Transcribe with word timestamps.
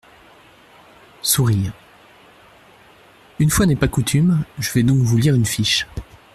(Sourires.) 1.21 1.71
Une 3.37 3.51
fois 3.51 3.67
n’est 3.67 3.75
pas 3.75 3.87
coutume, 3.87 4.43
je 4.57 4.71
vais 4.71 4.81
donc 4.81 4.97
vous 4.97 5.17
lire 5.17 5.35
une 5.35 5.45
fiche. 5.45 5.85